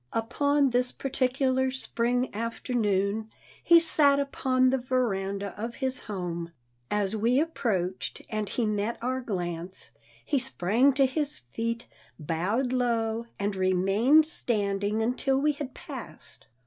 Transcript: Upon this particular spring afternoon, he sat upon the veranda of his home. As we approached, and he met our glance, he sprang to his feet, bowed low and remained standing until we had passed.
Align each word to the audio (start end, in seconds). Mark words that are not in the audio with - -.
Upon 0.13 0.71
this 0.71 0.91
particular 0.91 1.69
spring 1.69 2.33
afternoon, 2.33 3.29
he 3.63 3.79
sat 3.79 4.19
upon 4.19 4.71
the 4.71 4.79
veranda 4.79 5.53
of 5.61 5.75
his 5.75 5.99
home. 5.99 6.51
As 6.89 7.15
we 7.15 7.39
approached, 7.39 8.23
and 8.27 8.49
he 8.49 8.65
met 8.65 8.97
our 9.03 9.21
glance, 9.21 9.91
he 10.25 10.39
sprang 10.39 10.93
to 10.93 11.05
his 11.05 11.37
feet, 11.53 11.85
bowed 12.17 12.73
low 12.73 13.27
and 13.37 13.55
remained 13.55 14.25
standing 14.25 15.03
until 15.03 15.37
we 15.37 15.51
had 15.51 15.75
passed. 15.75 16.47